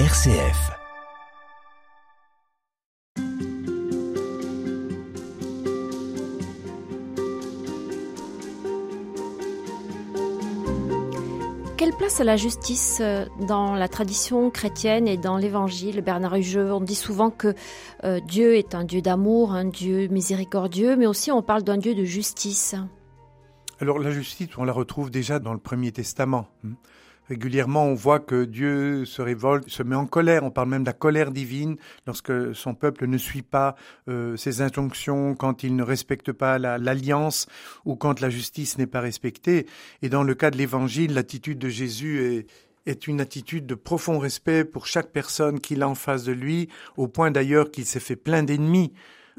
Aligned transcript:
RCF. 0.00 0.72
Quelle 11.76 11.92
place 11.96 12.20
a 12.20 12.24
la 12.24 12.36
justice 12.36 12.98
euh, 13.00 13.26
dans 13.46 13.76
la 13.76 13.86
tradition 13.86 14.50
chrétienne 14.50 15.06
et 15.06 15.16
dans 15.16 15.36
l'évangile? 15.36 16.00
Bernard 16.00 16.34
Hugeux, 16.34 16.72
on 16.72 16.80
dit 16.80 16.96
souvent 16.96 17.30
que 17.30 17.54
euh, 18.02 18.18
Dieu 18.18 18.56
est 18.56 18.74
un 18.74 18.82
Dieu 18.82 19.00
d'amour, 19.00 19.52
un 19.52 19.66
Dieu 19.66 20.08
miséricordieux, 20.08 20.96
mais 20.96 21.06
aussi 21.06 21.30
on 21.30 21.40
parle 21.40 21.62
d'un 21.62 21.76
Dieu 21.76 21.94
de 21.94 22.02
justice. 22.02 22.74
Alors 23.78 24.00
la 24.00 24.10
justice, 24.10 24.48
on 24.58 24.64
la 24.64 24.72
retrouve 24.72 25.12
déjà 25.12 25.38
dans 25.38 25.52
le 25.52 25.60
Premier 25.60 25.92
Testament. 25.92 26.48
Régulièrement, 27.28 27.86
on 27.86 27.94
voit 27.94 28.20
que 28.20 28.44
Dieu 28.44 29.04
se 29.06 29.22
révolte, 29.22 29.68
se 29.70 29.82
met 29.82 29.96
en 29.96 30.06
colère. 30.06 30.44
On 30.44 30.50
parle 30.50 30.68
même 30.68 30.82
de 30.82 30.88
la 30.88 30.92
colère 30.92 31.30
divine 31.30 31.76
lorsque 32.06 32.54
son 32.54 32.74
peuple 32.74 33.06
ne 33.06 33.16
suit 33.16 33.42
pas 33.42 33.76
euh, 34.08 34.36
ses 34.36 34.60
injonctions, 34.60 35.34
quand 35.34 35.62
il 35.62 35.74
ne 35.74 35.82
respecte 35.82 36.32
pas 36.32 36.58
l'alliance 36.58 37.46
ou 37.86 37.96
quand 37.96 38.20
la 38.20 38.28
justice 38.28 38.76
n'est 38.76 38.86
pas 38.86 39.00
respectée. 39.00 39.66
Et 40.02 40.10
dans 40.10 40.22
le 40.22 40.34
cas 40.34 40.50
de 40.50 40.58
l'Évangile, 40.58 41.14
l'attitude 41.14 41.58
de 41.58 41.68
Jésus 41.70 42.22
est, 42.22 42.46
est 42.86 43.06
une 43.06 43.20
attitude 43.20 43.66
de 43.66 43.74
profond 43.74 44.18
respect 44.18 44.64
pour 44.64 44.86
chaque 44.86 45.10
personne 45.10 45.60
qu'il 45.60 45.82
a 45.82 45.88
en 45.88 45.94
face 45.94 46.24
de 46.24 46.32
lui, 46.32 46.68
au 46.98 47.08
point 47.08 47.30
d'ailleurs 47.30 47.70
qu'il 47.70 47.86
s'est 47.86 48.00
fait 48.00 48.16
plein 48.16 48.42
d'ennemis. 48.42 48.92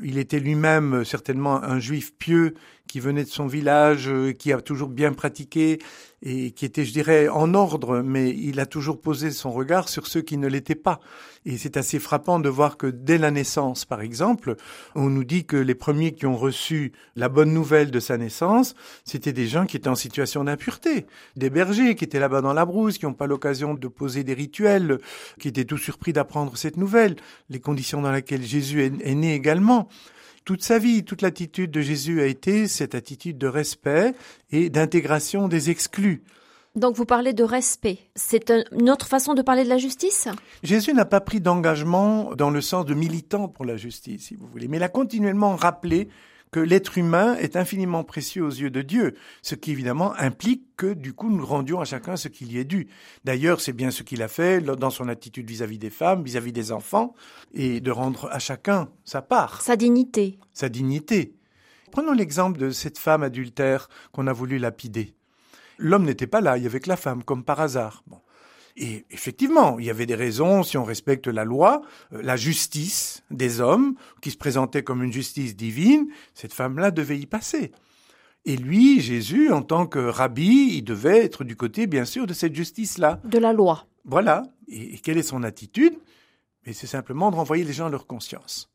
Il 0.03 0.17
était 0.17 0.39
lui-même 0.39 0.95
euh, 0.95 1.03
certainement 1.03 1.63
un 1.63 1.79
juif 1.79 2.13
pieux 2.17 2.55
qui 2.87 2.99
venait 2.99 3.23
de 3.23 3.29
son 3.29 3.47
village, 3.47 4.07
euh, 4.07 4.31
qui 4.31 4.53
a 4.53 4.61
toujours 4.61 4.89
bien 4.89 5.13
pratiqué 5.13 5.79
et 6.21 6.51
qui 6.51 6.65
était, 6.65 6.85
je 6.85 6.91
dirais, 6.91 7.27
en 7.27 7.53
ordre, 7.53 8.01
mais 8.01 8.29
il 8.29 8.59
a 8.59 8.65
toujours 8.65 8.99
posé 8.99 9.29
son 9.29 9.51
regard 9.51 9.89
sur 9.89 10.07
ceux 10.07 10.21
qui 10.21 10.37
ne 10.37 10.47
l'étaient 10.47 10.73
pas. 10.73 10.99
Et 11.45 11.57
c'est 11.57 11.77
assez 11.77 11.99
frappant 11.99 12.39
de 12.39 12.49
voir 12.49 12.77
que 12.77 12.87
dès 12.87 13.19
la 13.19 13.29
naissance, 13.29 13.85
par 13.85 14.01
exemple, 14.01 14.55
on 14.95 15.09
nous 15.09 15.23
dit 15.23 15.45
que 15.45 15.57
les 15.57 15.75
premiers 15.75 16.13
qui 16.13 16.25
ont 16.25 16.35
reçu 16.35 16.93
la 17.15 17.29
bonne 17.29 17.53
nouvelle 17.53 17.91
de 17.91 17.99
sa 17.99 18.17
naissance, 18.17 18.73
c'était 19.03 19.33
des 19.33 19.45
gens 19.45 19.67
qui 19.67 19.77
étaient 19.77 19.87
en 19.89 19.95
situation 19.95 20.43
d'impureté, 20.43 21.05
des 21.35 21.51
bergers 21.51 21.93
qui 21.93 22.05
étaient 22.05 22.19
là-bas 22.19 22.41
dans 22.41 22.53
la 22.53 22.65
brousse, 22.65 22.97
qui 22.97 23.05
n'ont 23.05 23.13
pas 23.13 23.27
l'occasion 23.27 23.75
de 23.75 23.87
poser 23.87 24.23
des 24.23 24.33
rituels, 24.33 24.99
qui 25.39 25.49
étaient 25.49 25.65
tout 25.65 25.77
surpris 25.77 26.13
d'apprendre 26.13 26.57
cette 26.57 26.77
nouvelle, 26.77 27.15
les 27.51 27.59
conditions 27.59 28.01
dans 28.01 28.11
lesquelles 28.11 28.43
Jésus 28.43 28.81
est, 28.81 28.93
est 29.01 29.15
né 29.15 29.35
également 29.35 29.89
toute 30.45 30.63
sa 30.63 30.79
vie, 30.79 31.03
toute 31.03 31.21
l'attitude 31.21 31.71
de 31.71 31.81
Jésus 31.81 32.21
a 32.21 32.25
été 32.25 32.67
cette 32.67 32.95
attitude 32.95 33.37
de 33.37 33.47
respect 33.47 34.13
et 34.51 34.69
d'intégration 34.69 35.47
des 35.47 35.71
exclus. 35.71 36.23
Donc 36.75 36.95
vous 36.95 37.05
parlez 37.05 37.33
de 37.33 37.43
respect. 37.43 37.99
C'est 38.15 38.51
une 38.71 38.89
autre 38.89 39.07
façon 39.07 39.33
de 39.33 39.41
parler 39.41 39.63
de 39.63 39.69
la 39.69 39.77
justice? 39.77 40.27
Jésus 40.61 40.93
n'a 40.93 41.05
pas 41.05 41.21
pris 41.21 41.39
d'engagement 41.39 42.35
dans 42.35 42.49
le 42.49 42.61
sens 42.61 42.85
de 42.85 42.93
militant 42.93 43.47
pour 43.47 43.65
la 43.65 43.77
justice, 43.77 44.27
si 44.27 44.35
vous 44.35 44.45
voulez, 44.47 44.67
mais 44.67 44.77
il 44.77 44.83
a 44.83 44.89
continuellement 44.89 45.55
rappelé 45.55 46.09
que 46.55 46.61
l'être 46.61 46.97
humain 46.97 47.35
est 47.35 47.57
infiniment 47.57 48.05
précieux 48.05 48.41
aux 48.41 48.49
yeux 48.49 48.69
de 48.69 48.81
Dieu, 48.81 49.15
ce 49.41 49.55
qui 49.55 49.71
évidemment 49.71 50.13
implique 50.13 50.63
que 50.77 50.93
du 50.93 51.11
coup 51.11 51.29
nous 51.29 51.45
rendions 51.45 51.81
à 51.81 51.83
chacun 51.83 52.15
ce 52.15 52.29
qu'il 52.29 52.49
y 52.49 52.59
est 52.59 52.63
dû. 52.63 52.87
D'ailleurs, 53.25 53.59
c'est 53.59 53.73
bien 53.73 53.91
ce 53.91 54.03
qu'il 54.03 54.23
a 54.23 54.29
fait 54.29 54.61
dans 54.61 54.89
son 54.89 55.09
attitude 55.09 55.49
vis-à-vis 55.49 55.79
des 55.79 55.89
femmes, 55.89 56.23
vis-à-vis 56.23 56.53
des 56.53 56.71
enfants, 56.71 57.13
et 57.53 57.81
de 57.81 57.91
rendre 57.91 58.29
à 58.31 58.39
chacun 58.39 58.87
sa 59.03 59.21
part. 59.21 59.61
Sa 59.63 59.75
dignité. 59.75 60.39
Sa 60.53 60.69
dignité. 60.69 61.35
Prenons 61.91 62.13
l'exemple 62.13 62.57
de 62.57 62.69
cette 62.69 62.99
femme 62.99 63.23
adultère 63.23 63.89
qu'on 64.13 64.27
a 64.27 64.31
voulu 64.31 64.57
lapider. 64.57 65.13
L'homme 65.77 66.05
n'était 66.05 66.25
pas 66.25 66.39
là, 66.39 66.57
il 66.57 66.63
y 66.63 66.67
avait 66.67 66.79
que 66.79 66.87
la 66.87 66.95
femme, 66.95 67.21
comme 67.25 67.43
par 67.43 67.59
hasard. 67.59 68.01
Bon. 68.07 68.21
Et 68.77 69.05
effectivement, 69.09 69.79
il 69.79 69.85
y 69.85 69.89
avait 69.89 70.05
des 70.05 70.15
raisons, 70.15 70.63
si 70.63 70.77
on 70.77 70.83
respecte 70.83 71.27
la 71.27 71.45
loi, 71.45 71.81
euh, 72.11 72.21
la 72.21 72.35
justice 72.35 73.23
des 73.31 73.61
hommes, 73.61 73.95
qui 74.21 74.31
se 74.31 74.37
présentait 74.37 74.83
comme 74.83 75.01
une 75.01 75.13
justice 75.13 75.55
divine, 75.55 76.07
cette 76.33 76.53
femme-là 76.53 76.91
devait 76.91 77.17
y 77.17 77.25
passer. 77.25 77.71
Et 78.43 78.57
lui, 78.57 78.99
Jésus, 78.99 79.51
en 79.51 79.61
tant 79.61 79.87
que 79.87 79.99
rabbi, 79.99 80.75
il 80.75 80.83
devait 80.83 81.23
être 81.23 81.43
du 81.43 81.55
côté, 81.55 81.87
bien 81.87 82.05
sûr, 82.05 82.27
de 82.27 82.33
cette 82.33 82.53
justice-là. 82.53 83.19
De 83.23 83.39
la 83.39 83.53
loi. 83.53 83.87
Voilà. 84.03 84.43
Et, 84.67 84.99
quelle 84.99 85.17
est 85.17 85.23
son 85.23 85.43
attitude? 85.43 85.97
Mais 86.65 86.73
c'est 86.73 86.87
simplement 86.87 87.31
de 87.31 87.37
renvoyer 87.37 87.63
les 87.63 87.73
gens 87.73 87.87
à 87.87 87.89
leur 87.89 88.05
conscience. 88.05 88.71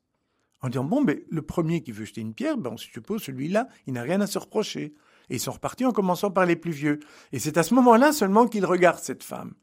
En 0.62 0.68
disant, 0.68 0.84
bon, 0.84 1.02
mais 1.02 1.24
le 1.30 1.42
premier 1.42 1.82
qui 1.82 1.92
veut 1.92 2.04
jeter 2.04 2.20
une 2.20 2.34
pierre, 2.34 2.56
ben, 2.56 2.70
on 2.72 2.76
suppose 2.76 3.22
celui-là, 3.22 3.68
il 3.86 3.92
n'a 3.94 4.02
rien 4.02 4.20
à 4.20 4.26
se 4.26 4.38
reprocher. 4.38 4.94
Et 5.28 5.36
ils 5.36 5.40
sont 5.40 5.52
repartis 5.52 5.84
en 5.84 5.92
commençant 5.92 6.30
par 6.30 6.46
les 6.46 6.56
plus 6.56 6.72
vieux. 6.72 6.98
Et 7.32 7.38
c'est 7.38 7.56
à 7.56 7.62
ce 7.62 7.74
moment-là 7.74 8.12
seulement 8.12 8.48
qu'il 8.48 8.64
regarde 8.64 8.98
cette 8.98 9.22
femme. 9.22 9.54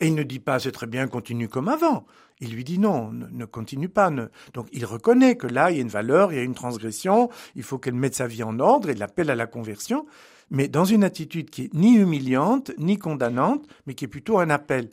Et 0.00 0.08
il 0.08 0.14
ne 0.14 0.22
dit 0.22 0.40
pas 0.40 0.58
c'est 0.58 0.72
très 0.72 0.86
bien, 0.86 1.06
continue 1.08 1.48
comme 1.48 1.68
avant. 1.68 2.06
Il 2.40 2.52
lui 2.52 2.64
dit 2.64 2.78
non, 2.78 3.12
ne, 3.12 3.44
continue 3.46 3.88
pas. 3.88 4.10
Donc 4.52 4.68
il 4.72 4.84
reconnaît 4.84 5.36
que 5.36 5.46
là, 5.46 5.70
il 5.70 5.76
y 5.76 5.78
a 5.78 5.82
une 5.82 5.88
valeur, 5.88 6.32
il 6.32 6.36
y 6.36 6.38
a 6.38 6.42
une 6.42 6.54
transgression, 6.54 7.30
il 7.54 7.62
faut 7.62 7.78
qu'elle 7.78 7.94
mette 7.94 8.14
sa 8.14 8.26
vie 8.26 8.42
en 8.42 8.58
ordre, 8.60 8.90
et 8.90 8.94
l'appelle 8.94 9.30
à 9.30 9.34
la 9.34 9.46
conversion, 9.46 10.06
mais 10.50 10.68
dans 10.68 10.84
une 10.84 11.02
attitude 11.02 11.50
qui 11.50 11.64
est 11.64 11.74
ni 11.74 11.94
humiliante, 11.94 12.72
ni 12.78 12.98
condamnante, 12.98 13.66
mais 13.86 13.94
qui 13.94 14.04
est 14.04 14.08
plutôt 14.08 14.38
un 14.38 14.50
appel. 14.50 14.90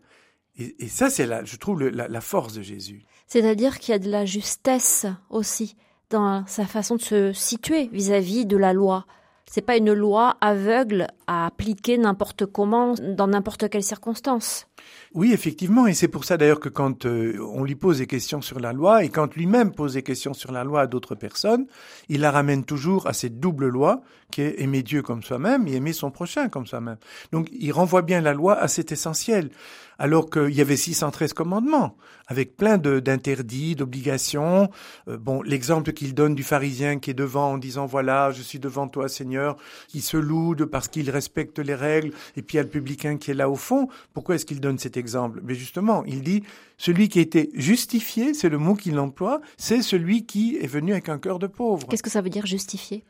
Et, 0.56 0.88
ça, 0.88 1.10
c'est 1.10 1.28
je 1.46 1.58
trouve, 1.58 1.82
la, 1.82 2.22
force 2.22 2.54
de 2.54 2.62
Jésus. 2.62 3.04
C'est-à-dire 3.26 3.80
qu'il 3.80 3.92
y 3.92 3.96
a 3.96 4.00
de 4.00 4.10
la 4.10 4.26
justesse 4.26 5.08
aussi 5.32 5.76
dans 6.12 6.46
sa 6.46 6.68
façon 6.68 6.96
de 6.96 7.02
se 7.02 7.34
situer 7.34 7.88
vis-à-vis 7.88 8.46
de 8.46 8.56
la 8.56 8.72
loi. 8.72 9.08
C'est 9.46 9.62
pas 9.62 9.78
une 9.78 9.94
loi 9.94 10.38
aveugle 10.42 11.08
à 11.28 11.46
appliquer 11.46 11.98
n'importe 11.98 12.46
comment, 12.46 12.96
dans 12.96 13.28
n'importe 13.28 13.70
quelle 13.70 13.84
circonstance. 13.84 14.68
Oui, 15.14 15.32
effectivement, 15.32 15.86
et 15.86 15.94
c'est 15.94 16.08
pour 16.08 16.26
ça 16.26 16.38
d'ailleurs 16.38 16.60
que 16.60 16.70
quand 16.70 17.06
euh, 17.06 17.38
on 17.54 17.64
lui 17.64 17.76
pose 17.76 18.00
des 18.00 18.08
questions 18.08 18.42
sur 18.42 18.60
la 18.60 18.74
loi, 18.74 19.04
et 19.04 19.10
quand 19.10 19.36
lui-même 19.36 19.72
pose 19.72 19.94
des 19.94 20.02
questions 20.02 20.34
sur 20.34 20.52
la 20.52 20.64
loi 20.64 20.82
à 20.82 20.88
d'autres 20.88 21.16
personnes, 21.16 21.68
il 22.10 22.22
la 22.22 22.32
ramène 22.32 22.66
toujours 22.66 23.08
à 23.08 23.14
cette 23.14 23.40
double 23.40 23.68
loi 23.68 24.02
qui 24.32 24.42
est 24.42 24.62
aimer 24.62 24.82
Dieu 24.82 25.04
comme 25.04 25.22
soi-même 25.22 25.68
et 25.68 25.76
aimer 25.76 25.94
son 25.94 26.10
prochain 26.10 26.50
comme 26.50 26.66
soi-même. 26.66 26.98
Donc 27.32 27.48
il 27.52 27.72
renvoie 27.72 28.02
bien 28.02 28.22
la 28.22 28.34
loi 28.34 28.58
à 28.58 28.68
cet 28.68 28.92
essentiel, 28.92 29.52
alors 30.00 30.30
qu'il 30.30 30.54
y 30.54 30.62
avait 30.62 30.78
613 30.78 31.34
commandements, 31.34 31.96
avec 32.28 32.56
plein 32.58 32.78
d'interdits, 32.78 33.76
d'obligations. 33.76 34.70
Euh, 35.08 35.18
bon, 35.18 35.42
l'exemple 35.42 35.94
qu'il 35.94 36.14
donne 36.14 36.36
du 36.36 36.44
pharisien 36.44 37.00
qui 37.00 37.12
est 37.12 37.16
devant 37.16 37.54
en 37.54 37.58
disant, 37.58 37.86
voilà, 37.86 38.32
je 38.32 38.42
suis 38.42 38.60
devant 38.60 38.88
toi 38.88 39.10
Seigneur, 39.10 39.58
qui 39.88 40.02
se 40.02 40.18
loue 40.18 40.56
parce 40.72 40.88
qu'il 40.88 41.10
respecte 41.10 41.60
les 41.60 41.76
règles, 41.76 42.12
et 42.36 42.42
puis 42.42 42.56
il 42.56 42.58
y 42.58 42.60
a 42.60 42.64
le 42.64 42.70
publicain 42.70 43.18
qui 43.18 43.32
est 43.32 43.36
là 43.36 43.50
au 43.50 43.56
fond. 43.56 43.88
Pourquoi 44.14 44.36
est-ce 44.36 44.46
qu'il 44.46 44.60
donne 44.60 44.78
cet 44.78 44.98
exemple? 44.98 45.42
Mais 45.44 45.56
justement, 45.56 46.04
il 46.06 46.22
dit, 46.22 46.44
celui 46.78 47.10
qui 47.10 47.20
a 47.20 47.22
été 47.22 47.50
justifié, 47.54 48.34
c'est 48.34 48.50
le 48.50 48.58
mot 48.58 48.76
qu'il 48.76 48.98
emploie, 49.00 49.42
c'est 49.58 49.82
celui 49.82 50.26
qui 50.26 50.58
est 50.58 50.68
venu 50.68 50.92
avec 50.92 51.10
un 51.10 51.18
cœur 51.18 51.40
de 51.40 51.48
pauvre. 51.48 51.88
Qu'est-ce 51.88 52.04
que 52.04 52.10
ça 52.10 52.22
veut 52.22 52.30
dire 52.30 52.46
justifié? 52.46 53.04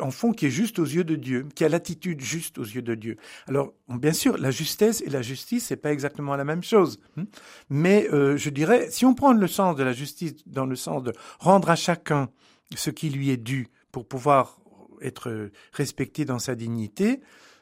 En 0.00 0.10
fond, 0.10 0.32
qui 0.32 0.46
est 0.46 0.50
juste 0.50 0.78
aux 0.78 0.84
yeux 0.84 1.04
de 1.04 1.16
Dieu, 1.16 1.46
qui 1.54 1.64
a 1.64 1.68
l'attitude 1.68 2.20
juste 2.20 2.58
aux 2.58 2.64
yeux 2.64 2.82
de 2.82 2.94
Dieu. 2.94 3.16
Alors, 3.48 3.72
bien 3.88 4.12
sûr, 4.12 4.38
la 4.38 4.50
justesse 4.50 5.02
et 5.02 5.10
la 5.10 5.22
justice, 5.22 5.66
c'est 5.66 5.76
pas 5.76 5.92
exactement 5.92 6.36
la 6.36 6.44
même 6.44 6.62
chose. 6.62 7.00
Hein. 7.16 7.24
Mais 7.68 8.08
euh, 8.12 8.36
je 8.36 8.50
dirais, 8.50 8.88
si 8.90 9.04
on 9.04 9.14
prend 9.14 9.32
le 9.32 9.48
sens 9.48 9.76
de 9.76 9.82
la 9.82 9.92
justice 9.92 10.34
dans 10.46 10.66
le 10.66 10.76
sens 10.76 11.02
de 11.02 11.12
rendre 11.38 11.70
à 11.70 11.76
chacun 11.76 12.28
ce 12.74 12.90
qui 12.90 13.10
lui 13.10 13.30
est 13.30 13.36
dû 13.36 13.68
pour 13.90 14.06
pouvoir 14.06 14.58
être 15.02 15.50
respecté 15.72 16.24
dans 16.24 16.38
sa 16.38 16.54
dignité, 16.54 17.20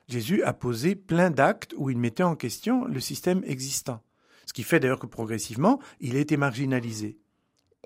Jésus 0.09 0.43
a 0.43 0.53
posé 0.53 0.97
plein 0.97 1.31
d'actes 1.31 1.73
où 1.77 1.89
il 1.89 1.97
mettait 1.97 2.23
en 2.23 2.37
question 2.37 2.85
le 2.85 3.01
système 3.01 3.43
existant. 3.47 4.03
Ce 4.45 4.53
qui 4.53 4.65
fait 4.65 4.81
d'ailleurs 4.81 4.99
que 4.99 5.07
progressivement, 5.07 5.79
il 6.01 6.17
a 6.17 6.19
été 6.19 6.37
marginalisé. 6.37 7.19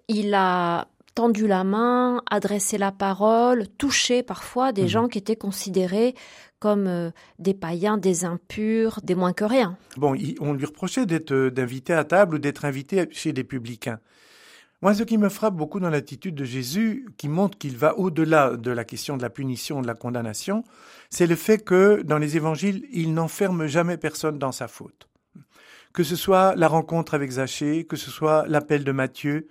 Il 0.08 0.34
a 0.34 0.88
tendu 1.14 1.46
la 1.46 1.64
main, 1.64 2.22
adressé 2.30 2.78
la 2.78 2.92
parole, 2.92 3.68
touché 3.78 4.22
parfois 4.22 4.72
des 4.72 4.82
mhm. 4.82 4.88
gens 4.88 5.08
qui 5.08 5.18
étaient 5.18 5.36
considérés 5.36 6.14
comme 6.58 6.86
euh, 6.86 7.10
des 7.38 7.54
païens, 7.54 7.98
des 7.98 8.24
impurs, 8.24 9.00
des 9.02 9.14
moins 9.14 9.32
que 9.32 9.44
rien. 9.44 9.76
Bon, 9.96 10.16
on 10.40 10.52
lui 10.54 10.64
reprochait 10.64 11.06
d'être 11.06 11.32
euh, 11.32 11.50
d'invité 11.50 11.92
à 11.92 12.04
table 12.04 12.36
ou 12.36 12.38
d'être 12.38 12.64
invité 12.64 13.06
chez 13.10 13.32
des 13.32 13.44
publicains. 13.44 13.98
Moi, 14.80 14.94
ce 14.94 15.02
qui 15.02 15.16
me 15.16 15.28
frappe 15.28 15.54
beaucoup 15.54 15.80
dans 15.80 15.88
l'attitude 15.88 16.34
de 16.34 16.44
Jésus, 16.44 17.06
qui 17.16 17.28
montre 17.28 17.56
qu'il 17.56 17.76
va 17.76 17.98
au-delà 17.98 18.56
de 18.56 18.70
la 18.70 18.84
question 18.84 19.16
de 19.16 19.22
la 19.22 19.30
punition, 19.30 19.80
de 19.80 19.86
la 19.86 19.94
condamnation, 19.94 20.62
c'est 21.10 21.26
le 21.26 21.36
fait 21.36 21.58
que 21.58 22.02
dans 22.02 22.18
les 22.18 22.36
évangiles, 22.36 22.86
il 22.92 23.14
n'enferme 23.14 23.66
jamais 23.66 23.96
personne 23.96 24.38
dans 24.38 24.52
sa 24.52 24.68
faute. 24.68 25.08
Que 25.94 26.02
ce 26.02 26.16
soit 26.16 26.54
la 26.56 26.68
rencontre 26.68 27.14
avec 27.14 27.30
Zachée, 27.30 27.84
que 27.84 27.96
ce 27.96 28.10
soit 28.10 28.44
l'appel 28.46 28.84
de 28.84 28.92
Matthieu, 28.92 29.48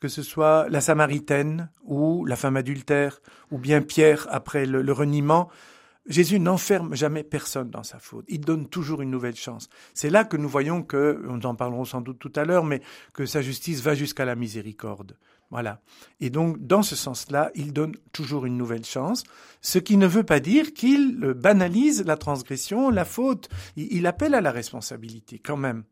que 0.00 0.08
ce 0.08 0.22
soit 0.22 0.68
la 0.68 0.80
Samaritaine 0.80 1.70
ou 1.84 2.24
la 2.24 2.36
femme 2.36 2.56
adultère, 2.56 3.20
ou 3.50 3.58
bien 3.58 3.82
Pierre 3.82 4.26
après 4.30 4.66
le, 4.66 4.92
reniement, 4.92 5.48
Jésus 6.06 6.38
n'enferme 6.38 6.94
jamais 6.94 7.24
personne 7.24 7.70
dans 7.70 7.82
sa 7.82 7.98
faute. 7.98 8.24
Il 8.28 8.40
donne 8.40 8.68
toujours 8.68 9.02
une 9.02 9.10
nouvelle 9.10 9.34
chance. 9.34 9.68
C'est 9.92 10.10
là 10.10 10.24
que 10.24 10.36
nous 10.36 10.48
voyons 10.48 10.82
que, 10.82 11.20
nous 11.26 11.46
en 11.46 11.54
parlerons 11.54 11.84
sans 11.84 12.00
doute 12.00 12.18
tout 12.18 12.32
à 12.36 12.44
l'heure, 12.44 12.64
mais 12.64 12.80
que 13.12 13.26
sa 13.26 13.42
justice 13.42 13.80
va 13.80 13.94
jusqu'à 13.94 14.24
la 14.24 14.36
miséricorde. 14.36 15.16
Voilà. 15.50 15.80
Et 16.20 16.30
donc, 16.30 16.64
dans 16.64 16.82
ce 16.82 16.96
sens-là, 16.96 17.50
il 17.54 17.72
donne 17.72 17.94
toujours 18.12 18.46
une 18.46 18.56
nouvelle 18.56 18.84
chance, 18.84 19.24
ce 19.60 19.78
qui 19.78 19.96
ne 19.96 20.06
veut 20.06 20.24
pas 20.24 20.40
dire 20.40 20.74
qu'il 20.74 21.18
banalise 21.36 22.04
la 22.04 22.16
transgression, 22.16 22.90
la 22.90 23.04
faute. 23.04 23.48
Il 23.76 24.06
appelle 24.06 24.34
à 24.34 24.40
la 24.40 24.50
responsabilité, 24.50 25.38
quand 25.38 25.56
même. 25.56 25.84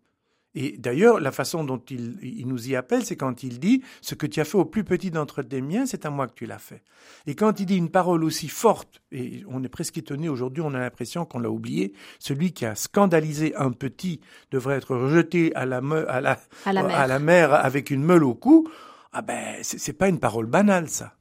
Et 0.54 0.76
d'ailleurs, 0.78 1.20
la 1.20 1.32
façon 1.32 1.64
dont 1.64 1.82
il, 1.90 2.46
nous 2.46 2.68
y 2.68 2.76
appelle, 2.76 3.04
c'est 3.04 3.16
quand 3.16 3.42
il 3.42 3.58
dit 3.58 3.82
Ce 4.00 4.14
que 4.14 4.26
tu 4.26 4.40
as 4.40 4.44
fait 4.44 4.58
au 4.58 4.64
plus 4.64 4.84
petit 4.84 5.10
d'entre 5.10 5.42
tes 5.42 5.60
miens, 5.60 5.86
c'est 5.86 6.06
à 6.06 6.10
moi 6.10 6.28
que 6.28 6.34
tu 6.34 6.46
l'as 6.46 6.58
fait. 6.58 6.82
Et 7.26 7.34
quand 7.34 7.58
il 7.60 7.66
dit 7.66 7.76
une 7.76 7.90
parole 7.90 8.22
aussi 8.22 8.48
forte, 8.48 9.02
et 9.10 9.42
on 9.48 9.62
est 9.64 9.68
presque 9.68 9.98
étonné 9.98 10.28
aujourd'hui, 10.28 10.62
on 10.62 10.74
a 10.74 10.78
l'impression 10.78 11.24
qu'on 11.24 11.40
l'a 11.40 11.50
oublié, 11.50 11.92
celui 12.18 12.52
qui 12.52 12.66
a 12.66 12.74
scandalisé 12.74 13.54
un 13.56 13.72
petit 13.72 14.20
devrait 14.50 14.76
être 14.76 14.96
rejeté 14.96 15.54
à 15.54 15.66
la, 15.66 15.78
à 16.08 16.20
la, 16.20 16.40
à 16.64 16.72
la, 16.72 16.82
mer. 16.82 16.96
à 16.96 17.06
la 17.06 17.18
mer 17.18 17.54
avec 17.54 17.90
une 17.90 18.04
meule 18.04 18.24
au 18.24 18.34
cou. 18.34 18.68
Ah 19.12 19.22
ben, 19.22 19.58
c'est 19.62 19.92
pas 19.92 20.08
une 20.08 20.18
parole 20.18 20.46
banale, 20.46 20.88
ça. 20.88 21.14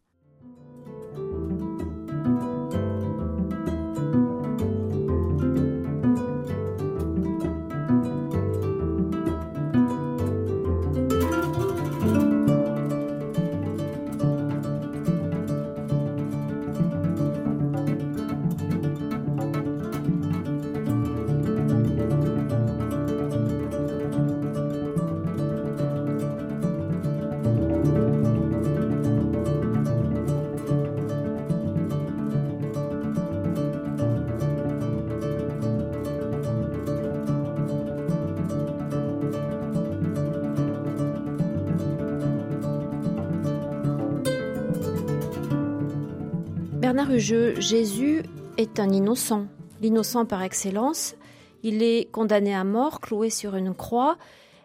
Bernard 46.93 47.17
Jésus 47.17 48.21
est 48.57 48.79
un 48.79 48.91
innocent, 48.91 49.47
l'innocent 49.81 50.27
par 50.27 50.43
excellence. 50.43 51.15
Il 51.63 51.81
est 51.81 52.07
condamné 52.11 52.53
à 52.53 52.63
mort, 52.63 53.01
cloué 53.01 53.31
sur 53.31 53.55
une 53.55 53.73
croix. 53.73 54.19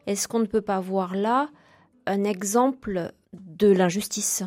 Est-ce 0.06 0.28
qu'on 0.28 0.40
ne 0.40 0.44
peut 0.44 0.60
pas 0.60 0.78
voir 0.78 1.16
là 1.16 1.48
un 2.04 2.24
exemple 2.24 3.12
de 3.32 3.68
l'injustice? 3.68 4.42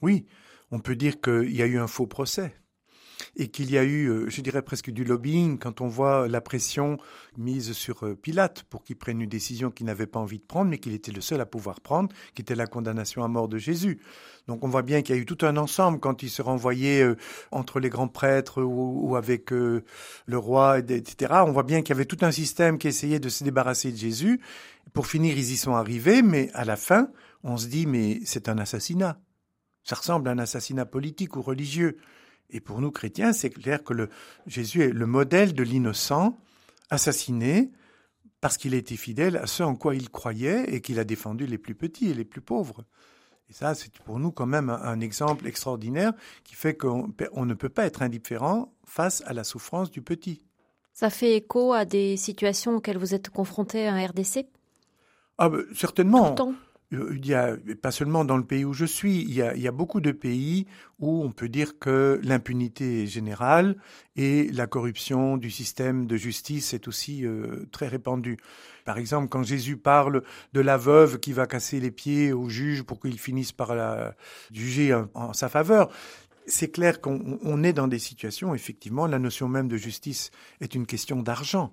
Oui, 0.00 0.26
on 0.70 0.78
peut 0.78 0.94
dire 0.94 1.20
qu'il 1.20 1.50
y 1.50 1.60
a 1.62 1.66
eu 1.66 1.76
un 1.76 1.88
faux 1.88 2.06
procès 2.06 2.54
et 3.36 3.48
qu'il 3.48 3.70
y 3.70 3.78
a 3.78 3.84
eu, 3.84 4.08
euh, 4.08 4.28
je 4.28 4.40
dirais 4.42 4.62
presque 4.62 4.90
du 4.90 5.04
lobbying 5.04 5.58
quand 5.58 5.80
on 5.80 5.88
voit 5.88 6.28
la 6.28 6.40
pression 6.40 6.98
mise 7.38 7.72
sur 7.72 8.04
euh, 8.04 8.14
Pilate 8.14 8.64
pour 8.64 8.82
qu'il 8.82 8.96
prenne 8.96 9.22
une 9.22 9.28
décision 9.28 9.70
qu'il 9.70 9.86
n'avait 9.86 10.06
pas 10.06 10.20
envie 10.20 10.38
de 10.38 10.44
prendre, 10.44 10.70
mais 10.70 10.78
qu'il 10.78 10.92
était 10.92 11.12
le 11.12 11.22
seul 11.22 11.40
à 11.40 11.46
pouvoir 11.46 11.80
prendre, 11.80 12.10
qui 12.34 12.42
était 12.42 12.54
la 12.54 12.66
condamnation 12.66 13.24
à 13.24 13.28
mort 13.28 13.48
de 13.48 13.56
Jésus. 13.56 14.00
Donc 14.48 14.64
on 14.64 14.68
voit 14.68 14.82
bien 14.82 15.00
qu'il 15.02 15.16
y 15.16 15.18
a 15.18 15.22
eu 15.22 15.24
tout 15.24 15.46
un 15.46 15.56
ensemble 15.56 15.98
quand 15.98 16.22
il 16.22 16.28
se 16.28 16.42
renvoyait 16.42 17.02
euh, 17.02 17.16
entre 17.52 17.80
les 17.80 17.88
grands 17.88 18.08
prêtres 18.08 18.62
ou, 18.62 19.16
avec 19.16 19.50
le 19.50 19.82
roi, 20.30 20.78
etc. 20.78 21.32
On 21.46 21.52
voit 21.52 21.62
bien 21.62 21.82
qu'il 21.82 21.90
y 21.90 21.96
avait 21.96 22.04
tout 22.04 22.18
un 22.22 22.30
système 22.30 22.78
qui 22.78 22.88
essayait 22.88 23.20
de 23.20 23.28
se 23.28 23.44
débarrasser 23.44 23.92
de 23.92 23.96
Jésus. 23.96 24.40
Pour 24.92 25.06
finir, 25.06 25.36
ils 25.36 25.52
y 25.52 25.56
sont 25.56 25.74
arrivés, 25.74 26.22
mais 26.22 26.50
à 26.54 26.64
la 26.64 26.76
fin, 26.76 27.08
on 27.44 27.56
se 27.56 27.66
dit, 27.66 27.86
mais 27.86 28.20
c'est 28.24 28.48
un 28.48 28.58
assassinat. 28.58 29.20
Ça 29.84 29.96
ressemble 29.96 30.28
à 30.28 30.32
un 30.32 30.38
assassinat 30.38 30.86
politique 30.86 31.36
ou 31.36 31.42
religieux. 31.42 31.98
Et 32.52 32.60
pour 32.60 32.80
nous 32.80 32.90
chrétiens, 32.90 33.32
c'est 33.32 33.50
clair 33.50 33.82
que 33.82 33.94
le, 33.94 34.08
Jésus 34.46 34.82
est 34.82 34.92
le 34.92 35.06
modèle 35.06 35.54
de 35.54 35.62
l'innocent 35.62 36.38
assassiné 36.90 37.72
parce 38.42 38.58
qu'il 38.58 38.74
a 38.74 38.76
été 38.76 38.96
fidèle 38.96 39.36
à 39.36 39.46
ce 39.46 39.62
en 39.62 39.74
quoi 39.74 39.94
il 39.94 40.10
croyait 40.10 40.64
et 40.74 40.80
qu'il 40.80 40.98
a 40.98 41.04
défendu 41.04 41.46
les 41.46 41.58
plus 41.58 41.74
petits 41.74 42.10
et 42.10 42.14
les 42.14 42.24
plus 42.24 42.40
pauvres. 42.40 42.84
Et 43.48 43.54
ça, 43.54 43.74
c'est 43.74 43.92
pour 44.00 44.18
nous 44.18 44.32
quand 44.32 44.46
même 44.46 44.68
un, 44.68 45.00
exemple 45.00 45.46
extraordinaire 45.46 46.12
qui 46.44 46.54
fait 46.54 46.74
qu'on 46.74 47.06
ne 47.36 47.54
peut 47.54 47.68
pas 47.68 47.86
être 47.86 48.02
indifférent 48.02 48.74
face 48.84 49.22
à 49.26 49.32
la 49.32 49.44
souffrance 49.44 49.90
du 49.90 50.02
petit. 50.02 50.44
Ça 50.92 51.08
fait 51.08 51.36
écho 51.36 51.72
à 51.72 51.84
des 51.84 52.16
situations 52.16 52.76
auxquelles 52.76 52.98
vous 52.98 53.14
êtes 53.14 53.30
confronté 53.30 53.88
en 53.88 54.06
RDC 54.06 54.46
Ah, 55.38 55.48
ben, 55.48 55.64
certainement. 55.74 56.34
Euh, 56.38 56.52
il 56.92 57.26
y 57.26 57.34
a, 57.34 57.56
pas 57.80 57.90
seulement 57.90 58.24
dans 58.24 58.36
le 58.36 58.44
pays 58.44 58.64
où 58.64 58.74
je 58.74 58.84
suis, 58.84 59.22
il 59.22 59.32
y, 59.32 59.42
a, 59.42 59.54
il 59.54 59.62
y 59.62 59.68
a 59.68 59.72
beaucoup 59.72 60.00
de 60.00 60.12
pays 60.12 60.66
où 61.00 61.24
on 61.24 61.32
peut 61.32 61.48
dire 61.48 61.78
que 61.78 62.20
l'impunité 62.22 63.04
est 63.04 63.06
générale 63.06 63.76
et 64.14 64.50
la 64.52 64.66
corruption 64.66 65.38
du 65.38 65.50
système 65.50 66.06
de 66.06 66.16
justice 66.16 66.74
est 66.74 66.88
aussi 66.88 67.24
euh, 67.24 67.66
très 67.72 67.88
répandue. 67.88 68.36
Par 68.84 68.98
exemple, 68.98 69.28
quand 69.28 69.42
Jésus 69.42 69.76
parle 69.76 70.22
de 70.52 70.60
la 70.60 70.76
veuve 70.76 71.18
qui 71.18 71.32
va 71.32 71.46
casser 71.46 71.80
les 71.80 71.90
pieds 71.90 72.32
au 72.32 72.48
juge 72.48 72.82
pour 72.82 73.00
qu'il 73.00 73.18
finisse 73.18 73.52
par 73.52 73.74
la 73.74 74.14
juger 74.52 74.94
en 75.14 75.32
sa 75.32 75.48
faveur, 75.48 75.90
c'est 76.46 76.68
clair 76.68 77.00
qu'on 77.00 77.62
est 77.62 77.72
dans 77.72 77.88
des 77.88 78.00
situations, 78.00 78.54
effectivement, 78.54 79.06
la 79.06 79.18
notion 79.18 79.48
même 79.48 79.68
de 79.68 79.76
justice 79.76 80.30
est 80.60 80.74
une 80.74 80.86
question 80.86 81.22
d'argent. 81.22 81.72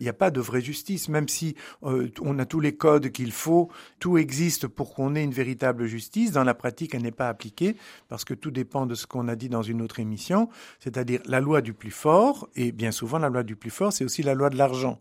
Il 0.00 0.04
n'y 0.04 0.08
a 0.08 0.14
pas 0.14 0.30
de 0.30 0.40
vraie 0.40 0.60
justice, 0.60 1.08
même 1.08 1.28
si 1.28 1.54
euh, 1.82 2.08
on 2.20 2.38
a 2.38 2.46
tous 2.46 2.60
les 2.60 2.74
codes 2.76 3.10
qu'il 3.10 3.32
faut, 3.32 3.70
tout 3.98 4.18
existe 4.18 4.66
pour 4.66 4.94
qu'on 4.94 5.14
ait 5.14 5.24
une 5.24 5.32
véritable 5.32 5.86
justice. 5.86 6.32
Dans 6.32 6.44
la 6.44 6.54
pratique, 6.54 6.94
elle 6.94 7.02
n'est 7.02 7.10
pas 7.10 7.28
appliquée 7.28 7.76
parce 8.08 8.24
que 8.24 8.34
tout 8.34 8.50
dépend 8.50 8.86
de 8.86 8.94
ce 8.94 9.06
qu'on 9.06 9.28
a 9.28 9.36
dit 9.36 9.48
dans 9.48 9.62
une 9.62 9.82
autre 9.82 10.00
émission, 10.00 10.48
c'est-à-dire 10.80 11.20
la 11.26 11.40
loi 11.40 11.60
du 11.60 11.72
plus 11.72 11.90
fort, 11.90 12.48
et 12.56 12.72
bien 12.72 12.90
souvent 12.90 13.18
la 13.18 13.28
loi 13.28 13.42
du 13.42 13.56
plus 13.56 13.70
fort, 13.70 13.92
c'est 13.92 14.04
aussi 14.04 14.22
la 14.22 14.34
loi 14.34 14.50
de 14.50 14.56
l'argent. 14.56 15.00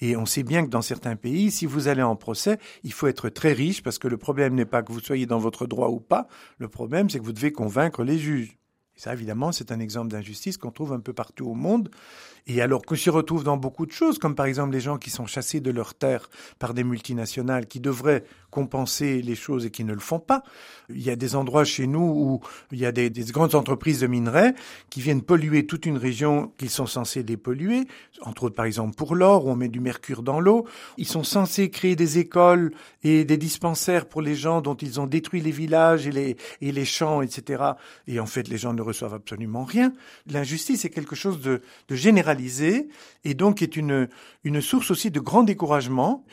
Et 0.00 0.16
on 0.16 0.26
sait 0.26 0.42
bien 0.42 0.64
que 0.64 0.70
dans 0.70 0.82
certains 0.82 1.14
pays, 1.14 1.52
si 1.52 1.64
vous 1.64 1.86
allez 1.86 2.02
en 2.02 2.16
procès, 2.16 2.58
il 2.82 2.92
faut 2.92 3.06
être 3.06 3.28
très 3.28 3.52
riche 3.52 3.84
parce 3.84 4.00
que 4.00 4.08
le 4.08 4.16
problème 4.16 4.54
n'est 4.54 4.64
pas 4.64 4.82
que 4.82 4.92
vous 4.92 5.00
soyez 5.00 5.26
dans 5.26 5.38
votre 5.38 5.66
droit 5.66 5.88
ou 5.88 6.00
pas, 6.00 6.26
le 6.58 6.66
problème 6.66 7.08
c'est 7.08 7.20
que 7.20 7.24
vous 7.24 7.32
devez 7.32 7.52
convaincre 7.52 8.02
les 8.02 8.18
juges. 8.18 8.58
Et 8.96 9.00
ça, 9.00 9.12
évidemment, 9.12 9.52
c'est 9.52 9.72
un 9.72 9.80
exemple 9.80 10.08
d'injustice 10.08 10.58
qu'on 10.58 10.70
trouve 10.70 10.92
un 10.92 11.00
peu 11.00 11.12
partout 11.12 11.46
au 11.46 11.54
monde. 11.54 11.88
Et 12.46 12.60
alors 12.60 12.82
qu'on 12.82 12.96
s'y 12.96 13.10
retrouve 13.10 13.44
dans 13.44 13.56
beaucoup 13.56 13.86
de 13.86 13.92
choses, 13.92 14.18
comme 14.18 14.34
par 14.34 14.46
exemple 14.46 14.72
les 14.72 14.80
gens 14.80 14.98
qui 14.98 15.10
sont 15.10 15.26
chassés 15.26 15.60
de 15.60 15.70
leurs 15.70 15.94
terres 15.94 16.28
par 16.58 16.74
des 16.74 16.82
multinationales 16.82 17.66
qui 17.66 17.78
devraient 17.78 18.24
compenser 18.50 19.22
les 19.22 19.34
choses 19.34 19.64
et 19.64 19.70
qui 19.70 19.82
ne 19.82 19.94
le 19.94 20.00
font 20.00 20.18
pas. 20.18 20.42
Il 20.90 21.02
y 21.02 21.10
a 21.10 21.16
des 21.16 21.36
endroits 21.36 21.64
chez 21.64 21.86
nous 21.86 22.00
où 22.02 22.40
il 22.70 22.78
y 22.78 22.86
a 22.86 22.92
des, 22.92 23.10
grandes 23.10 23.54
entreprises 23.54 24.00
de 24.00 24.06
minerais 24.06 24.54
qui 24.90 25.00
viennent 25.00 25.22
polluer 25.22 25.66
toute 25.66 25.86
une 25.86 25.96
région 25.96 26.52
qu'ils 26.58 26.68
sont 26.68 26.86
censés 26.86 27.22
dépolluer, 27.22 27.86
entre 28.20 28.44
autres 28.44 28.54
par 28.54 28.66
exemple 28.66 28.94
pour 28.94 29.14
l'or, 29.14 29.46
où 29.46 29.50
on 29.50 29.56
met 29.56 29.68
du 29.68 29.80
mercure 29.80 30.22
dans 30.22 30.38
l'eau. 30.38 30.66
Ils 30.98 31.06
sont 31.06 31.24
censés 31.24 31.70
créer 31.70 31.96
des 31.96 32.18
écoles 32.18 32.72
et 33.02 33.24
des 33.24 33.38
dispensaires 33.38 34.06
pour 34.06 34.20
les 34.20 34.34
gens 34.34 34.60
dont 34.60 34.74
ils 34.74 35.00
ont 35.00 35.06
détruit 35.06 35.40
les 35.40 35.50
villages 35.50 36.06
et 36.06 36.36
les, 36.60 36.84
champs, 36.84 37.22
etc. 37.22 37.62
Et 38.06 38.20
en 38.20 38.26
fait, 38.26 38.48
les 38.48 38.58
gens 38.58 38.74
ne 38.74 38.82
reçoivent 38.82 39.14
absolument 39.14 39.64
rien. 39.64 39.94
L'injustice 40.26 40.84
est 40.84 40.90
quelque 40.90 41.16
chose 41.16 41.40
de, 41.40 41.62
de 41.88 41.94
et 42.40 43.34
donc 43.34 43.62
est 43.62 43.76
une, 43.76 44.08
une 44.44 44.60
source 44.60 44.90
aussi 44.90 45.10
de 45.10 45.20
grand 45.20 45.42
découragement. 45.42 46.24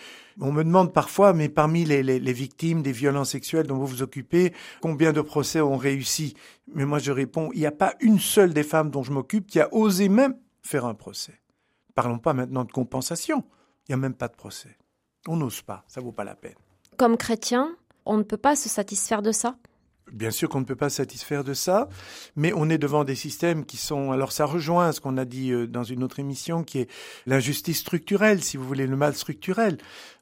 On 0.41 0.51
me 0.51 0.63
demande 0.63 0.93
parfois, 0.93 1.33
mais 1.33 1.49
parmi 1.49 1.83
les, 1.83 2.33
victimes 2.33 2.81
des 2.81 2.91
violences 2.91 3.31
sexuelles 3.31 3.67
dont 3.67 3.77
vous 3.77 3.87
vous 3.87 4.01
occupez, 4.01 4.53
combien 4.81 5.11
de 5.11 5.21
procès 5.21 5.59
ont 5.59 5.77
réussi? 5.77 6.35
Mais 6.73 6.85
moi 6.85 6.99
je 6.99 7.11
réponds, 7.11 7.49
il 7.53 7.59
n'y 7.59 7.65
a 7.65 7.71
pas 7.71 7.93
une 7.99 8.19
seule 8.19 8.53
des 8.53 8.63
femmes 8.63 8.89
dont 8.89 9.03
je 9.03 9.11
m'occupe 9.11 9.47
qui 9.47 9.59
a 9.59 9.73
osé 9.73 10.07
même 10.07 10.35
faire 10.61 10.85
un 10.85 10.93
procès. 10.93 11.39
Parlons 11.95 12.19
pas 12.19 12.33
maintenant 12.33 12.63
de 12.63 12.71
compensation. 12.71 13.43
Il 13.87 13.91
n'y 13.91 13.95
a 13.95 13.97
même 13.97 14.13
pas 14.13 14.27
de 14.27 14.35
procès. 14.35 14.77
On 15.27 15.35
n'ose 15.35 15.61
pas, 15.61 15.83
ça 15.87 15.99
vaut 15.99 16.13
pas 16.13 16.23
la 16.23 16.35
peine. 16.35 16.55
Comme 16.97 17.17
chrétien, 17.17 17.75
on 18.05 18.17
ne 18.17 18.23
peut 18.23 18.37
pas 18.37 18.55
se 18.55 18.69
satisfaire 18.69 19.21
de 19.21 19.31
ça? 19.31 19.57
Bien 20.11 20.31
sûr 20.31 20.49
qu'on 20.49 20.59
ne 20.59 20.65
peut 20.65 20.75
pas 20.75 20.89
satisfaire 20.89 21.43
de 21.43 21.53
ça, 21.53 21.87
mais 22.35 22.51
on 22.55 22.69
est 22.69 22.77
devant 22.77 23.03
des 23.03 23.15
systèmes 23.15 23.65
qui 23.65 23.77
sont. 23.77 24.11
Alors 24.11 24.31
ça 24.31 24.45
rejoint 24.45 24.91
ce 24.91 25.01
qu'on 25.01 25.17
a 25.17 25.25
dit 25.25 25.51
euh, 25.51 25.67
dans 25.67 25.83
une 25.83 26.03
autre 26.03 26.19
émission, 26.19 26.63
qui 26.63 26.79
est 26.79 26.89
l'injustice 27.25 27.79
structurelle, 27.79 28.43
si 28.43 28.57
vous 28.57 28.65
voulez, 28.65 28.87
le 28.87 28.95
mal 28.95 29.15
structurel. 29.15 29.77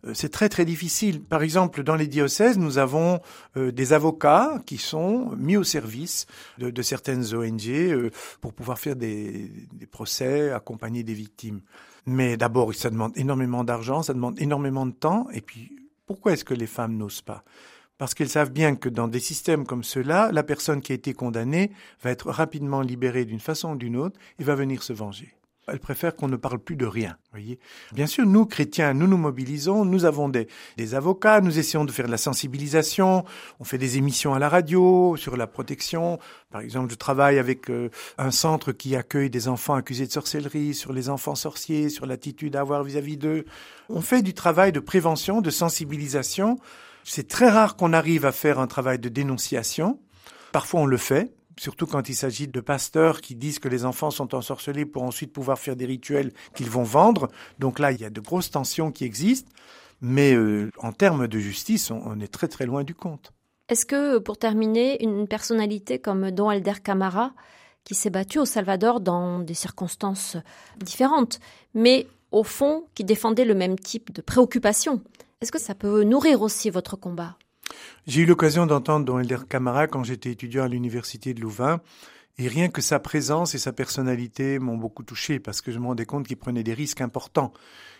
Euh, 0.05 0.13
c'est 0.13 0.29
très 0.29 0.49
très 0.49 0.65
difficile. 0.65 1.21
Par 1.21 1.41
exemple, 1.41 1.83
dans 1.83 1.95
les 1.95 2.07
diocèses, 2.07 2.57
nous 2.57 2.77
avons 2.77 3.21
euh, 3.55 3.71
des 3.71 3.93
avocats 3.93 4.61
qui 4.65 4.77
sont 4.77 5.31
mis 5.37 5.57
au 5.57 5.63
service 5.63 6.25
de, 6.57 6.81
certaines 6.81 7.33
ONG 7.33 8.11
pour 8.41 8.53
pouvoir 8.53 8.79
faire 8.79 8.95
des, 8.95 9.51
des 9.73 9.85
procès, 9.85 10.51
accompagner 10.51 11.03
des 11.03 11.13
victimes. 11.13 11.61
Mais 12.05 12.37
d'abord, 12.37 12.73
ça 12.73 12.89
demande 12.89 13.11
énormément 13.17 13.63
d'argent, 13.63 14.01
ça 14.01 14.13
demande 14.13 14.39
énormément 14.39 14.85
de 14.85 14.93
temps, 14.93 15.27
et 15.33 15.41
puis 15.41 15.75
pourquoi 16.05 16.31
est-ce 16.31 16.45
que 16.45 16.53
les 16.53 16.67
femmes 16.67 16.95
n'osent 16.95 17.21
pas? 17.21 17.43
Parce 17.97 18.13
qu'elles 18.13 18.29
savent 18.29 18.51
bien 18.51 18.75
que 18.75 18.89
dans 18.89 19.07
des 19.07 19.19
systèmes 19.19 19.65
comme 19.65 19.83
ceux-là, 19.83 20.31
la 20.31 20.43
personne 20.43 20.81
qui 20.81 20.91
a 20.91 20.95
été 20.95 21.13
condamnée 21.13 21.71
va 22.03 22.11
être 22.11 22.29
rapidement 22.29 22.81
libérée 22.81 23.25
d'une 23.25 23.39
façon 23.39 23.71
ou 23.73 23.75
d'une 23.75 23.97
autre 23.97 24.19
et 24.39 24.43
va 24.43 24.55
venir 24.55 24.83
se 24.83 24.93
venger. 24.93 25.37
Elle 25.69 25.79
préfère 25.79 26.15
qu'on 26.15 26.29
ne 26.29 26.37
parle 26.37 26.59
plus 26.59 26.77
de 26.77 26.85
rien. 26.85 27.17
Voyez. 27.31 27.59
Bien 27.91 28.07
sûr, 28.07 28.25
nous, 28.25 28.45
chrétiens, 28.45 28.93
nous 28.93 29.05
nous 29.05 29.17
mobilisons, 29.17 29.83
nous 29.83 30.05
avons 30.05 30.29
des, 30.29 30.47
des 30.77 30.95
avocats, 30.95 31.41
nous 31.41 31.59
essayons 31.59 31.83
de 31.83 31.91
faire 31.91 32.05
de 32.05 32.11
la 32.11 32.17
sensibilisation, 32.17 33.25
on 33.59 33.65
fait 33.65 33.77
des 33.77 33.97
émissions 33.97 34.33
à 34.33 34.39
la 34.39 34.47
radio 34.47 35.17
sur 35.17 35.35
la 35.35 35.45
protection. 35.45 36.19
Par 36.51 36.61
exemple, 36.61 36.89
je 36.89 36.95
travaille 36.95 37.37
avec 37.37 37.69
euh, 37.69 37.89
un 38.17 38.31
centre 38.31 38.71
qui 38.71 38.95
accueille 38.95 39.29
des 39.29 39.49
enfants 39.49 39.73
accusés 39.73 40.07
de 40.07 40.11
sorcellerie, 40.11 40.73
sur 40.73 40.93
les 40.93 41.09
enfants 41.09 41.35
sorciers, 41.35 41.89
sur 41.89 42.05
l'attitude 42.05 42.55
à 42.55 42.61
avoir 42.61 42.85
vis-à-vis 42.85 43.17
d'eux. 43.17 43.43
On 43.89 43.99
fait 43.99 44.21
du 44.21 44.33
travail 44.33 44.71
de 44.71 44.79
prévention, 44.79 45.41
de 45.41 45.49
sensibilisation. 45.49 46.57
C'est 47.09 47.29
très 47.29 47.49
rare 47.49 47.77
qu'on 47.77 47.93
arrive 47.93 48.25
à 48.25 48.33
faire 48.33 48.59
un 48.59 48.67
travail 48.67 48.99
de 48.99 49.07
dénonciation. 49.07 49.97
Parfois, 50.51 50.81
on 50.81 50.85
le 50.85 50.97
fait, 50.97 51.33
surtout 51.57 51.87
quand 51.87 52.09
il 52.09 52.15
s'agit 52.15 52.49
de 52.49 52.59
pasteurs 52.59 53.21
qui 53.21 53.33
disent 53.33 53.59
que 53.59 53.69
les 53.69 53.85
enfants 53.85 54.11
sont 54.11 54.35
ensorcelés 54.35 54.85
pour 54.85 55.03
ensuite 55.03 55.31
pouvoir 55.31 55.57
faire 55.57 55.77
des 55.77 55.85
rituels 55.85 56.33
qu'ils 56.53 56.69
vont 56.69 56.83
vendre. 56.83 57.29
Donc 57.59 57.79
là, 57.79 57.93
il 57.93 58.01
y 58.01 58.03
a 58.03 58.09
de 58.09 58.19
grosses 58.19 58.51
tensions 58.51 58.91
qui 58.91 59.05
existent. 59.05 59.49
Mais 60.01 60.33
euh, 60.33 60.69
en 60.79 60.91
termes 60.91 61.29
de 61.29 61.39
justice, 61.39 61.91
on, 61.91 62.19
est 62.19 62.27
très 62.27 62.49
très 62.49 62.65
loin 62.65 62.83
du 62.83 62.93
compte. 62.93 63.31
Est-ce 63.69 63.85
que, 63.85 64.17
pour 64.17 64.37
terminer, 64.37 65.01
une 65.01 65.29
personnalité 65.29 65.99
comme 65.99 66.29
Don 66.31 66.49
Alder 66.49 66.81
Camara, 66.83 67.31
qui 67.85 67.95
s'est 67.95 68.09
battu 68.09 68.37
au 68.37 68.45
Salvador 68.45 68.99
dans 68.99 69.39
des 69.39 69.53
circonstances 69.53 70.35
différentes, 70.77 71.39
mais 71.73 72.05
au 72.31 72.43
fond 72.43 72.83
qui 72.95 73.05
défendait 73.05 73.45
le 73.45 73.55
même 73.55 73.79
type 73.79 74.11
de 74.11 74.21
préoccupation, 74.21 75.01
est-ce 75.41 75.51
que 75.51 75.59
ça 75.59 75.75
peut 75.75 76.03
nourrir 76.03 76.41
aussi 76.41 76.69
votre 76.69 76.95
combat? 76.95 77.37
J'ai 78.07 78.21
eu 78.21 78.25
l'occasion 78.25 78.65
d'entendre 78.65 79.05
Don 79.05 79.19
Elder 79.19 79.39
Camara 79.47 79.87
quand 79.87 80.03
j'étais 80.03 80.31
étudiant 80.31 80.63
à 80.63 80.67
l'université 80.67 81.33
de 81.33 81.41
Louvain. 81.41 81.79
Et 82.39 82.47
rien 82.47 82.69
que 82.69 82.81
sa 82.81 82.99
présence 82.99 83.55
et 83.55 83.57
sa 83.57 83.73
personnalité 83.73 84.59
m'ont 84.59 84.77
beaucoup 84.77 85.01
touché 85.03 85.39
parce 85.39 85.61
que 85.61 85.71
je 85.71 85.79
me 85.79 85.87
rendais 85.87 86.05
compte 86.05 86.27
qu'il 86.27 86.37
prenait 86.37 86.63
des 86.63 86.75
risques 86.75 87.01
importants. 87.01 87.51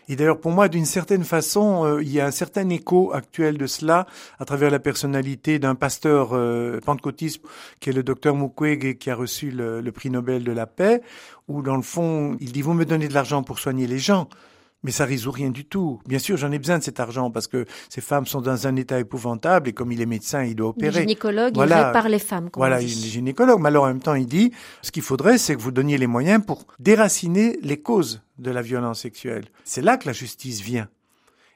Et 0.08 0.16
d'ailleurs, 0.16 0.40
pour 0.40 0.52
moi, 0.52 0.68
d'une 0.68 0.84
certaine 0.84 1.24
façon, 1.24 1.84
euh, 1.84 2.02
il 2.02 2.10
y 2.10 2.20
a 2.20 2.26
un 2.26 2.30
certain 2.30 2.68
écho 2.70 3.12
actuel 3.12 3.58
de 3.58 3.66
cela 3.66 4.06
à 4.38 4.44
travers 4.44 4.70
la 4.70 4.78
personnalité 4.78 5.58
d'un 5.58 5.74
pasteur 5.74 6.30
euh, 6.32 6.80
pentecôtiste 6.80 7.42
qui 7.80 7.90
est 7.90 7.92
le 7.92 8.04
docteur 8.04 8.36
Mukwege 8.36 8.96
qui 8.98 9.10
a 9.10 9.16
reçu 9.16 9.50
le, 9.50 9.80
le 9.80 9.92
prix 9.92 10.10
Nobel 10.10 10.44
de 10.44 10.52
la 10.52 10.66
paix, 10.66 11.02
où 11.48 11.62
dans 11.62 11.76
le 11.76 11.82
fond, 11.82 12.36
il 12.40 12.52
dit, 12.52 12.62
vous 12.62 12.74
me 12.74 12.84
donnez 12.84 13.08
de 13.08 13.14
l'argent 13.14 13.42
pour 13.42 13.58
soigner 13.58 13.86
les 13.86 13.98
gens. 13.98 14.28
Mais 14.84 14.92
ça 14.92 15.04
résout 15.04 15.32
rien 15.32 15.50
du 15.50 15.64
tout. 15.64 16.00
Bien 16.06 16.20
sûr, 16.20 16.36
j'en 16.36 16.52
ai 16.52 16.58
besoin 16.58 16.78
de 16.78 16.84
cet 16.84 17.00
argent 17.00 17.30
parce 17.30 17.48
que 17.48 17.64
ces 17.88 18.00
femmes 18.00 18.26
sont 18.26 18.40
dans 18.40 18.66
un 18.66 18.76
état 18.76 19.00
épouvantable 19.00 19.68
et 19.68 19.72
comme 19.72 19.90
il 19.90 20.00
est 20.00 20.06
médecin, 20.06 20.44
il 20.44 20.54
doit 20.54 20.68
opérer. 20.68 20.92
Le 20.94 21.00
gynécologue, 21.00 21.56
il 21.56 21.62
répare 21.62 22.08
les 22.08 22.20
femmes. 22.20 22.48
Voilà, 22.54 22.80
il 22.80 22.86
est 22.86 23.08
gynécologue. 23.08 23.60
Mais 23.60 23.68
alors 23.68 23.84
en 23.84 23.88
même 23.88 24.00
temps, 24.00 24.14
il 24.14 24.26
dit, 24.26 24.52
ce 24.82 24.92
qu'il 24.92 25.02
faudrait, 25.02 25.36
c'est 25.36 25.56
que 25.56 25.60
vous 25.60 25.72
donniez 25.72 25.98
les 25.98 26.06
moyens 26.06 26.44
pour 26.44 26.64
déraciner 26.78 27.58
les 27.62 27.80
causes 27.80 28.22
de 28.38 28.52
la 28.52 28.62
violence 28.62 29.00
sexuelle. 29.00 29.46
C'est 29.64 29.82
là 29.82 29.96
que 29.96 30.06
la 30.06 30.12
justice 30.12 30.60
vient. 30.60 30.88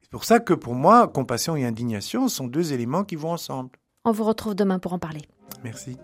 C'est 0.03 0.11
pour 0.11 0.25
ça 0.25 0.41
que 0.41 0.53
pour 0.53 0.75
moi, 0.75 1.07
compassion 1.07 1.55
et 1.55 1.65
indignation 1.65 2.27
sont 2.29 2.49
deux 2.49 2.73
éléments 2.73 3.05
qui 3.05 3.17
vont 3.17 3.31
ensemble. 3.31 3.71
On 4.05 4.11
vous 4.11 4.25
retrouve 4.25 4.57
demain 4.57 4.81
pour 4.81 4.93
en 4.93 4.99
parler. 4.99 5.23
Merci. 5.63 5.97